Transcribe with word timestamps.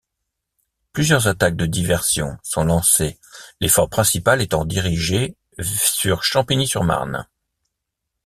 Plusieurs 0.93 1.27
attaques 1.27 1.55
de 1.55 1.67
diversion 1.67 2.35
sont 2.41 2.63
lancées 2.63 3.19
l'effort 3.59 3.87
principal 3.87 4.41
étant 4.41 4.65
dirigée 4.65 5.37
sur 5.61 6.23
Champigny-sur-Marne. 6.23 7.27